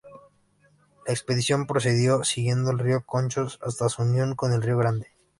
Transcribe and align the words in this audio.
La 1.05 1.13
expedición 1.13 1.67
procedió 1.67 2.23
siguiendo 2.23 2.71
el 2.71 2.79
río 2.79 3.05
Conchos 3.05 3.59
hasta 3.61 3.87
su 3.87 4.01
unión 4.01 4.33
con 4.35 4.51
el 4.51 4.63
río 4.63 4.75
Grande. 4.79 5.11